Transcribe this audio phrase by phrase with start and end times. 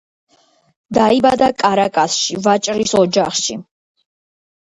[0.97, 3.59] დაიბადა კარაკასში, ვაჭრის ოჯახში.